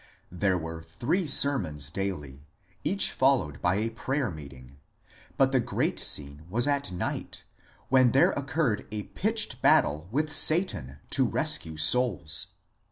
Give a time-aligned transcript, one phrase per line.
[0.31, 2.47] There were three sermons daily,
[2.83, 4.77] each followed by a prayer meeting,
[5.37, 7.43] but the great scene was at night,
[7.89, 12.47] when there occurred a pitched battle with Satan to rescue souls.